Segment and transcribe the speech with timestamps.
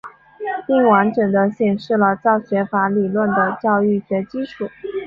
[0.65, 4.67] 并完整地显示了教学法理论的教育学基础。